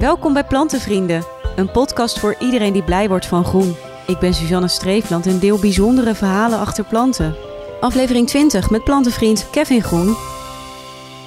[0.00, 1.24] Welkom bij Plantenvrienden,
[1.56, 3.74] een podcast voor iedereen die blij wordt van groen.
[4.06, 7.36] Ik ben Suzanne Streefland en deel bijzondere verhalen achter planten.
[7.80, 10.06] Aflevering 20 met plantenvriend Kevin Groen.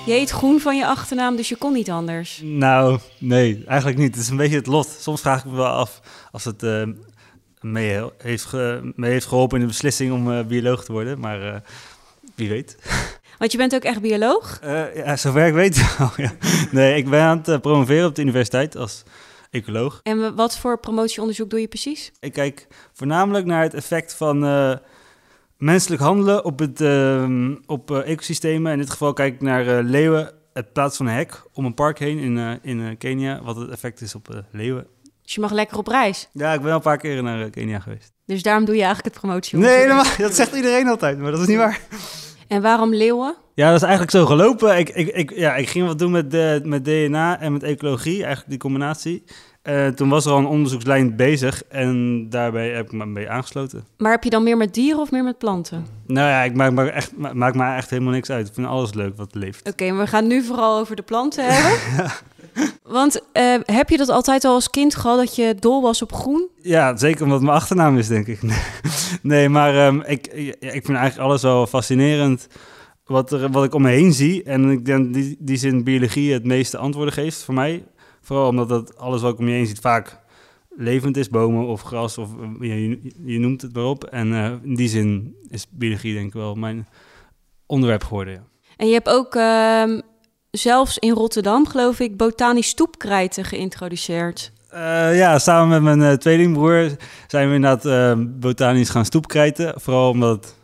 [0.05, 2.41] Je heet Groen van je achternaam, dus je kon niet anders.
[2.44, 4.15] Nou, nee, eigenlijk niet.
[4.15, 4.87] Het is een beetje het lot.
[4.99, 6.01] Soms vraag ik me wel af
[6.31, 6.87] als het uh,
[7.62, 8.53] mee, heeft
[8.96, 11.19] mee heeft geholpen in de beslissing om uh, bioloog te worden.
[11.19, 11.55] Maar uh,
[12.35, 12.78] wie weet.
[13.44, 14.59] Want je bent ook echt bioloog?
[14.63, 16.31] Uh, ja, zover ik weet wel, ja.
[16.71, 19.03] Nee, ik ben aan het promoveren op de universiteit als
[19.52, 19.99] ecoloog.
[20.03, 22.12] En wat voor promotieonderzoek doe je precies?
[22.20, 24.76] Ik kijk voornamelijk naar het effect van uh,
[25.58, 28.71] menselijk handelen op, het, uh, op ecosystemen.
[28.71, 31.99] In dit geval kijk ik naar leeuwen, het plaatsen van een hek om een park
[31.99, 33.41] heen in, in Kenia.
[33.41, 34.88] Wat het effect is op leeuwen.
[35.23, 36.30] Dus je mag lekker op reis?
[36.34, 38.13] Ja, ik ben al een paar keer naar Kenia geweest.
[38.26, 39.80] Dus daarom doe je eigenlijk het promotieonderzoek?
[39.80, 41.80] Nee, helemaal, dat zegt iedereen altijd, maar dat is niet waar.
[42.48, 43.36] En waarom leeuwen?
[43.54, 44.78] Ja, dat is eigenlijk zo gelopen.
[44.78, 48.18] Ik, ik, ik, ja, ik ging wat doen met, de, met DNA en met ecologie,
[48.18, 49.24] eigenlijk die combinatie.
[49.64, 53.85] Uh, toen was er al een onderzoekslijn bezig en daarbij heb ik me mee aangesloten.
[53.98, 55.85] Maar heb je dan meer met dieren of meer met planten?
[56.08, 58.48] Nou ja, ik maak, maak, echt, maak me echt helemaal niks uit.
[58.48, 59.60] Ik vind alles leuk wat leeft.
[59.60, 62.12] Oké, okay, we gaan nu vooral over de planten hebben.
[62.84, 66.14] Want uh, heb je dat altijd al als kind gehad, dat je dol was op
[66.14, 66.50] groen?
[66.61, 68.39] Ja, zeker omdat mijn achternaam is, denk ik.
[69.22, 70.28] nee, maar um, ik,
[70.59, 72.47] ik vind eigenlijk alles wel fascinerend
[73.06, 74.44] wat, er, wat ik om me heen zie.
[74.44, 77.84] En ik denk die, die zin biologie het meeste antwoorden geeft voor mij.
[78.22, 80.22] Vooral omdat dat alles wat ik om je heen ziet vaak
[80.75, 84.03] levend is, bomen of gras of je, je noemt het maar op.
[84.03, 86.88] En uh, in die zin is biologie denk ik wel mijn
[87.66, 88.34] onderwerp geworden.
[88.34, 88.44] Ja.
[88.78, 90.00] En je hebt ook uh,
[90.57, 94.51] zelfs in Rotterdam, geloof ik, botanisch stoepkrijten geïntroduceerd.
[94.73, 96.95] Uh, ja, samen met mijn uh, tweelingbroer
[97.27, 99.73] zijn we inderdaad uh, botanisch gaan stoepkrijten.
[99.81, 100.55] Vooral omdat het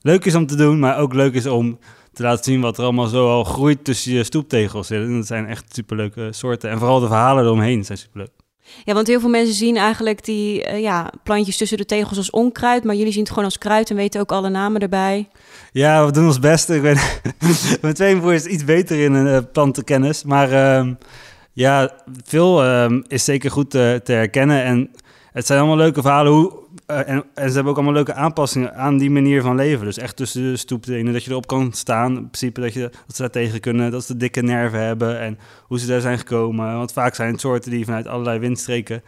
[0.00, 1.78] leuk is om te doen, maar ook leuk is om
[2.12, 4.90] te laten zien wat er allemaal zo al groeit tussen je stoeptegels.
[4.90, 6.70] En dat zijn echt superleuke soorten.
[6.70, 8.30] En vooral de verhalen eromheen zijn superleuk.
[8.84, 12.30] Ja, want heel veel mensen zien eigenlijk die uh, ja, plantjes tussen de tegels als
[12.30, 12.84] onkruid.
[12.84, 15.28] Maar jullie zien het gewoon als kruid en weten ook alle namen erbij.
[15.72, 16.70] Ja, we doen ons best.
[16.70, 16.98] Ik ben,
[17.82, 20.24] mijn tweelingbroer is iets beter in uh, plantenkennis.
[20.24, 20.92] Maar uh,
[21.52, 21.92] ja,
[22.24, 24.64] veel ehm, is zeker goed te, te herkennen.
[24.64, 24.90] En
[25.32, 26.52] het zijn allemaal leuke verhalen hoe
[26.86, 29.84] en, en, ze hebben ook allemaal leuke aanpassingen aan die manier van leven.
[29.84, 32.16] Dus echt tussen de stoeptenen, dat je erop kan staan.
[32.16, 35.38] In principe dat, je, dat ze daar tegen kunnen, dat ze dikke nerven hebben en
[35.62, 36.76] hoe ze daar zijn gekomen.
[36.76, 39.02] Want vaak zijn het soorten die vanuit allerlei windstreken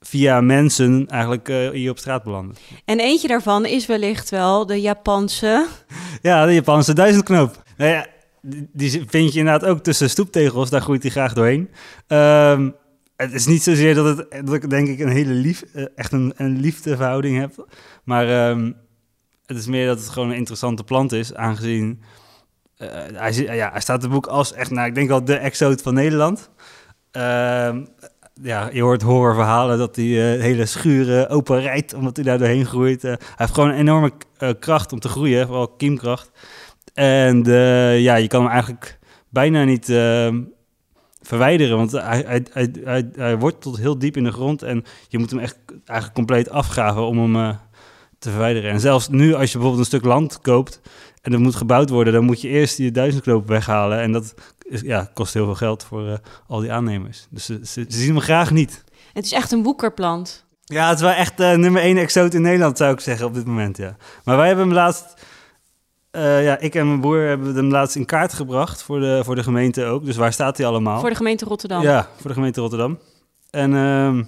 [0.00, 2.56] via mensen eigenlijk uh, hier op straat belanden.
[2.84, 5.66] En eentje daarvan is wellicht wel de Japanse...
[6.22, 7.62] Ja, de Japanse duizendknoop.
[7.76, 8.06] Nou ja,
[8.72, 11.70] die vind je inderdaad ook tussen stoeptegels, daar groeit hij graag doorheen.
[12.08, 12.74] Um,
[13.22, 16.12] het is niet zozeer dat, het, dat ik denk ik een hele lief, uh, echt
[16.12, 17.66] een, een liefdeverhouding heb.
[18.04, 18.76] Maar um,
[19.46, 22.02] het is meer dat het gewoon een interessante plant is, aangezien
[22.78, 25.82] uh, hij, ja, hij staat het boek als echt, nou, ik denk wel de exoot
[25.82, 26.50] van Nederland.
[27.12, 27.76] Uh,
[28.42, 32.66] ja, je hoort horrorverhalen dat hij uh, hele schuren open rijdt omdat hij daar doorheen
[32.66, 33.02] groeit.
[33.02, 34.12] hij heeft gewoon een enorme
[34.58, 36.30] kracht om te groeien, vooral kiemkracht.
[36.94, 37.44] En
[38.00, 38.98] ja, je kan hem eigenlijk
[39.28, 40.42] bijna niet ehm,
[41.28, 41.76] verwijderen.
[41.76, 45.18] Want hij, hij, hij, hij, hij wordt tot heel diep in de grond en je
[45.18, 47.54] moet hem echt eigenlijk compleet afgraven om hem uh,
[48.18, 48.70] te verwijderen.
[48.70, 50.80] En zelfs nu, als je bijvoorbeeld een stuk land koopt
[51.22, 54.00] en er moet gebouwd worden, dan moet je eerst die duizendknoop weghalen.
[54.00, 56.14] En dat is, ja, kost heel veel geld voor uh,
[56.46, 57.26] al die aannemers.
[57.30, 58.84] Dus ze, ze, ze, zien hem graag niet.
[59.12, 60.46] Het is echt een woekerplant.
[60.64, 63.34] Ja, het is wel echt uh, nummer één exoot in Nederland, zou ik zeggen, op
[63.34, 63.96] dit moment, ja.
[64.24, 65.14] Maar wij hebben hem laatst
[66.18, 69.34] uh, ja, ik en mijn broer hebben hem laatst in kaart gebracht voor de, voor
[69.34, 70.04] de gemeente ook.
[70.04, 71.00] Dus waar staat hij allemaal?
[71.00, 71.82] Voor de gemeente Rotterdam.
[71.82, 72.98] Ja, voor de gemeente Rotterdam.
[73.50, 74.18] En uh,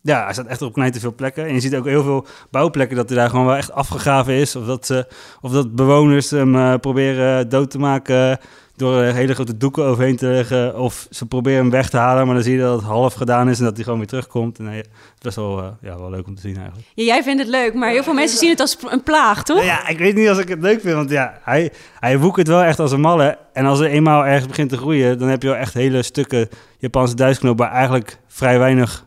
[0.00, 1.46] ja, hij staat echt op knijt te veel plekken.
[1.46, 4.56] En je ziet ook heel veel bouwplekken dat hij daar gewoon wel echt afgegraven is.
[4.56, 4.98] Of dat, uh,
[5.40, 8.38] of dat bewoners hem uh, proberen dood te maken
[8.78, 10.78] door er hele grote doeken overheen te leggen.
[10.78, 13.48] Of ze proberen hem weg te halen, maar dan zie je dat het half gedaan
[13.48, 14.58] is en dat hij gewoon weer terugkomt.
[14.58, 16.86] En nee, het is best wel, uh, ja, wel leuk om te zien eigenlijk.
[16.94, 19.64] Ja, jij vindt het leuk, maar heel veel mensen zien het als een plaag, toch?
[19.64, 22.62] Ja, ik weet niet als ik het leuk vind, want ja, hij, hij woekert wel
[22.62, 23.38] echt als een malle.
[23.52, 26.48] En als er eenmaal ergens begint te groeien, dan heb je wel echt hele stukken
[26.78, 29.06] Japanse duizendknoop waar eigenlijk vrij weinig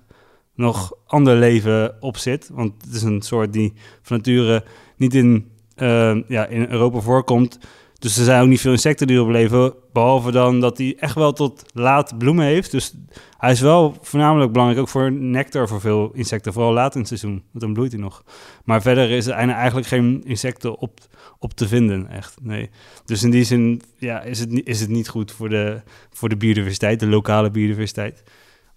[0.55, 2.49] nog ander leven op zit.
[2.53, 4.63] Want het is een soort die van nature
[4.97, 7.59] niet in, uh, ja, in Europa voorkomt.
[8.01, 9.73] Dus er zijn ook niet veel insecten die erop leven.
[9.93, 12.71] Behalve dan dat hij echt wel tot laat bloemen heeft.
[12.71, 12.93] Dus
[13.37, 16.53] hij is wel voornamelijk belangrijk ook voor nectar voor veel insecten.
[16.53, 18.23] Vooral laat in het seizoen, want dan bloeit hij nog.
[18.63, 20.99] Maar verder is er eigenlijk geen insecten op,
[21.39, 22.37] op te vinden, echt.
[22.41, 22.69] Nee.
[23.05, 26.37] Dus in die zin ja, is, het, is het niet goed voor de, voor de
[26.37, 28.23] biodiversiteit, de lokale biodiversiteit.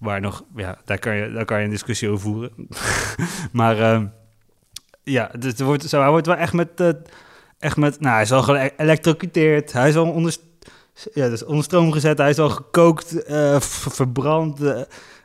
[0.05, 2.51] Waar nog, ja, daar kan je, daar kan je een discussie over voeren.
[3.53, 4.01] maar uh,
[5.03, 6.69] ja, dus er wordt, zo, hij wordt wel echt met...
[6.81, 6.89] Uh,
[7.59, 10.37] echt met, nou, hij is al geëlektrocuteerd, hij is al onder
[11.13, 12.19] ja, dus onder stroom gezet.
[12.19, 14.63] Hij is al gekookt, eh, verbrand.
[14.63, 14.81] eh,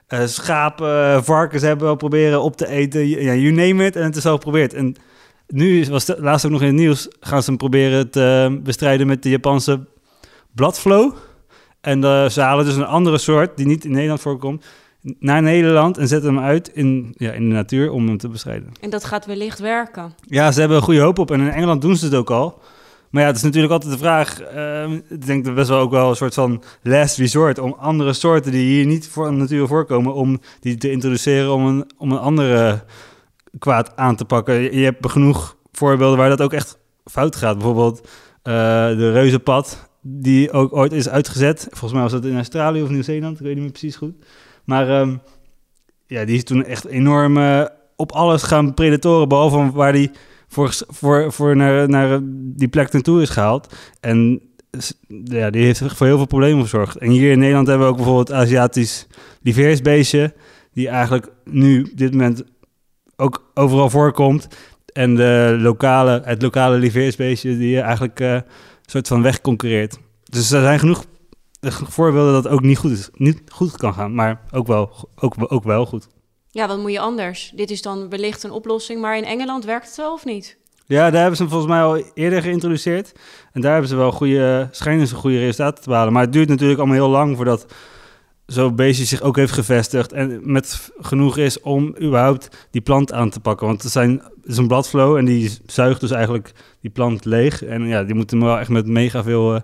[0.07, 3.07] eh, schapen, eh, varkens hebben we al proberen op te eten.
[3.07, 3.95] Ja, you name it.
[3.95, 4.73] En het is al geprobeerd.
[4.73, 4.95] En
[5.47, 7.07] nu was het laatst ook nog in het nieuws.
[7.19, 9.87] Gaan ze hem proberen te eh, bestrijden met de Japanse
[10.55, 11.15] bladflow.
[11.81, 14.65] En ze halen dus een andere soort die niet in Nederland voorkomt.
[15.19, 18.71] Naar Nederland en zetten hem uit in, ja, in de natuur om hem te bestrijden.
[18.81, 20.13] En dat gaat wellicht werken.
[20.21, 21.31] Ja, ze hebben een goede hoop op.
[21.31, 22.61] En in Engeland doen ze het ook al.
[23.09, 24.41] Maar ja, het is natuurlijk altijd de vraag.
[24.41, 27.59] ehm, ik denk dat best wel ook wel een soort van last resort.
[27.59, 30.13] Om andere soorten die hier niet voor de natuur voorkomen.
[30.13, 32.83] Om die te introduceren om een, om een andere
[33.59, 34.53] kwaad aan te pakken.
[34.55, 37.57] Je, je hebt genoeg voorbeelden waar dat ook echt fout gaat.
[37.57, 38.07] Bijvoorbeeld
[38.43, 38.53] eh,
[38.87, 39.88] de reuzenpad.
[40.11, 41.67] Die ook ooit is uitgezet.
[41.69, 43.39] Volgens mij was dat in Australië of Nieuw-Zeeland.
[43.39, 44.13] Ik weet niet meer precies goed.
[44.63, 45.15] Maar ehm,
[46.05, 47.65] ja, die is toen echt enorm eh,
[47.95, 49.27] op alles gaan predatoren.
[49.27, 50.11] Behalve waar die
[50.47, 53.75] voor, voor, voor naar, naar die plek naartoe is gehaald.
[53.99, 54.41] En
[55.23, 56.97] ja, die heeft voor heel veel problemen gezorgd.
[56.97, 59.07] En hier in Nederland hebben we ook bijvoorbeeld Aziatisch
[59.41, 60.33] lieveheersbeestje...
[60.73, 62.43] die eigenlijk nu op dit moment
[63.15, 64.47] ook overal voorkomt.
[64.93, 68.37] En de lokale, het lokale lieveheersbeestje die eigenlijk eh,
[68.89, 69.97] soort van wegconcurreert.
[70.23, 71.05] Dus er zijn genoeg
[71.59, 75.09] eh, voorbeelden dat het ook niet goed, is, niet goed kan gaan, maar ook wel,
[75.15, 76.07] ook, ook wel goed.
[76.51, 77.51] Ja, wat moet je anders?
[77.55, 80.57] Dit is dan wellicht een oplossing, maar in Engeland werkt het wel of niet?
[80.85, 83.11] Ja, daar hebben ze hem volgens mij al eerder geïntroduceerd.
[83.51, 86.13] En daar hebben ze wel goede, schijnen ze goede resultaten te behalen.
[86.13, 87.65] Maar het duurt natuurlijk allemaal heel lang voordat
[88.49, 90.11] zo'n beestje zich ook heeft gevestigd.
[90.11, 93.67] En met genoeg is om überhaupt die plant aan te pakken.
[93.67, 96.51] Want het, zijn, het is een bladflow en die zuigt dus eigenlijk
[96.81, 97.63] die plant leeg.
[97.63, 99.61] En ja, die moeten wel echt met mega veel eh,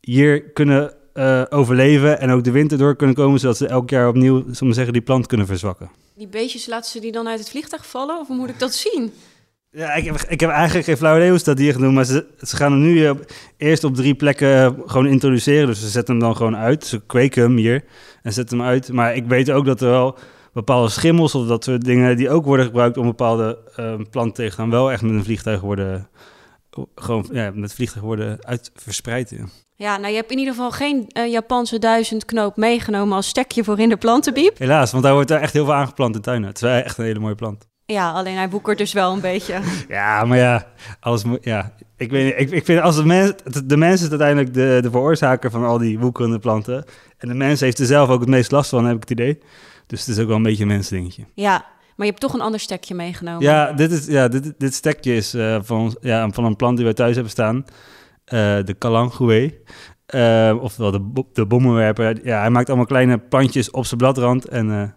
[0.00, 2.20] hier kunnen eh, overleven.
[2.20, 5.02] En ook de winter door kunnen komen, zodat ze elk jaar opnieuw, zullen zeggen, die
[5.02, 5.90] plant kunnen verzwakken.
[6.16, 8.20] Die beestjes, laten ze die dan uit het vliegtuig vallen?
[8.20, 9.12] Of moet ik dat zien?
[9.74, 11.94] Ja, ik heb, ik heb eigenlijk geen flauw idee hoe ze dat hier gaan doen.
[11.94, 13.14] Maar ze, ze gaan hem nu
[13.56, 15.66] eerst op drie plekken eh, gewoon introduceren.
[15.66, 16.84] Dus ze zetten hem dan gewoon uit.
[16.84, 17.84] Ze kweken hem hier
[18.22, 18.92] en zetten hem uit.
[18.92, 20.18] Maar ik weet ook dat er wel
[20.52, 22.16] bepaalde schimmels of dat soort dingen...
[22.16, 24.70] die ook worden gebruikt om bepaalde eh, planten tegen te gaan...
[24.70, 26.08] wel echt met een vliegtuig worden...
[26.94, 29.30] gewoon ja, met vliegtuig worden uit verspreid.
[29.30, 29.44] Ja.
[29.76, 33.78] Ja, nou je hebt in ieder geval geen eh, Japanse duizendknoop meegenomen als stekje voor
[33.78, 34.58] in de plantenbiep.
[34.58, 36.48] Helaas, want daar wordt er echt heel veel aangeplant in tuinen.
[36.48, 37.66] Het is echt een hele mooie plant.
[37.86, 39.60] Ja, alleen hij woekert dus wel een beetje.
[39.88, 40.66] Ja, maar ja,
[41.00, 41.44] alles moet.
[41.44, 42.34] Ja, ik weet.
[42.40, 43.32] Ik, ik vind als de mens,
[43.64, 46.84] de mens is uiteindelijk de, de veroorzaker van al die woekerende planten.
[47.18, 49.38] En de mens heeft er zelf ook het meest last van, heb ik het idee.
[49.86, 51.24] Dus het is ook wel een beetje een mensdingetje.
[51.34, 51.52] Ja,
[51.96, 53.42] maar je hebt toch een ander stekje meegenomen.
[53.42, 56.76] Ja, dit, is, ja dit, dit stekje is eh, van, ons- ja, van een plant
[56.76, 57.64] die wij thuis hebben staan.
[58.24, 59.54] Eh, de kalangoe.
[60.06, 62.20] Eh, oftewel de, de bommenwerper.
[62.26, 64.48] Ja, hij maakt allemaal kleine plantjes op zijn bladrand.
[64.48, 64.94] En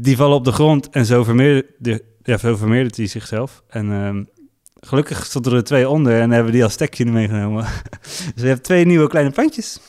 [0.00, 0.90] die vallen op de grond.
[0.90, 3.62] En zo vermeerdert, de, ja, zo vermeerdert hij zichzelf.
[3.68, 4.24] En ehm,
[4.80, 6.20] gelukkig stonden er twee onder.
[6.20, 7.64] En hebben die als stekje meegenomen.
[8.34, 9.80] dus je hebt twee nieuwe kleine plantjes.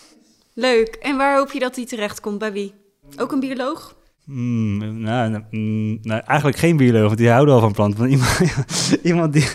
[0.53, 0.95] Leuk.
[1.01, 2.39] En waar hoop je dat die terecht komt?
[2.39, 2.73] Bij wie?
[3.17, 3.95] Ook een bioloog?
[4.25, 8.09] Hmm, nou, nou, mm, nou, eigenlijk geen bioloog, want die houden al van planten.
[8.09, 8.39] Iemand,
[9.03, 9.47] iemand die,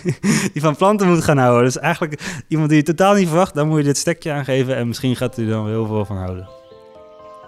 [0.53, 1.63] die van planten moet gaan houden.
[1.63, 4.75] Dus eigenlijk iemand die je totaal niet verwacht, dan moet je dit stekje aangeven.
[4.75, 6.58] En misschien gaat hij er dan heel veel van houden.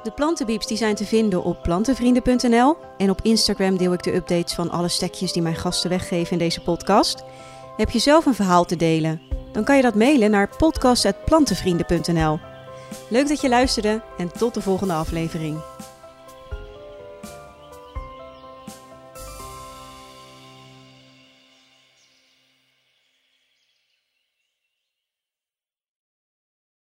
[0.04, 2.78] De plantenbieps die zijn te vinden op plantenvrienden.nl.
[2.98, 6.38] En op Instagram deel ik de updates van alle stekjes die mijn gasten weggeven in
[6.38, 7.24] deze podcast.
[7.78, 9.22] Heb je zelf een verhaal te delen?
[9.52, 12.40] Dan kan je dat mailen naar podcast.plantenvrienden.nl.
[13.10, 15.60] Leuk dat je luisterde en tot de volgende aflevering.